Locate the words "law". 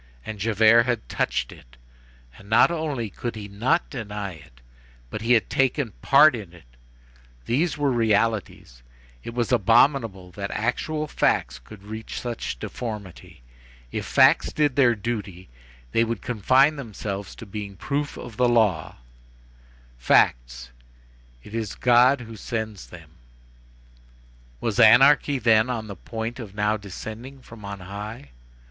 18.49-18.95